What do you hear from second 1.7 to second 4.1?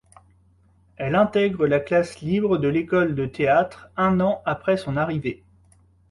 classe libre de l'École de théâtre